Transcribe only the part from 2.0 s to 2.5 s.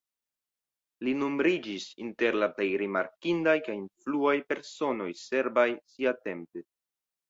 inter la